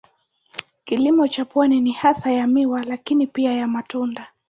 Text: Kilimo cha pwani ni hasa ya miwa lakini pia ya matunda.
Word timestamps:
Kilimo 0.85 1.27
cha 1.27 1.45
pwani 1.45 1.81
ni 1.81 1.91
hasa 1.91 2.31
ya 2.31 2.47
miwa 2.47 2.83
lakini 2.83 3.27
pia 3.27 3.53
ya 3.53 3.67
matunda. 3.67 4.27